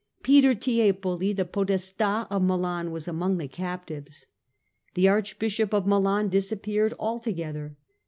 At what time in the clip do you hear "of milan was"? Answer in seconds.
2.31-3.07